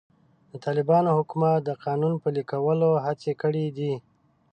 د 0.51 0.53
طالبانو 0.65 1.09
حکومت 1.17 1.59
د 1.63 1.69
قانون 1.85 2.13
پلي 2.23 2.43
کولو 2.51 2.89
هڅې 3.05 3.31
کړې 3.41 3.65
دي. 3.77 3.93